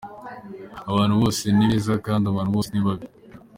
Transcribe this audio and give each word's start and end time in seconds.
Abantu 0.89 1.13
bose 1.21 1.43
ni 1.55 1.65
beza 1.71 1.93
kandi 2.05 2.25
abantu 2.27 2.51
bose 2.55 2.69
ni 2.71 2.81
babi. 2.85 3.07